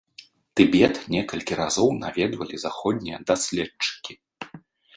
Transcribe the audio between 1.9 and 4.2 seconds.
наведвалі заходнія даследчыкі.